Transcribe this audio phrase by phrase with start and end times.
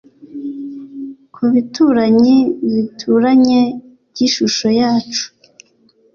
[1.33, 2.37] ku bituranyi
[2.71, 3.61] bituranye
[4.11, 5.25] by'ishusho yacu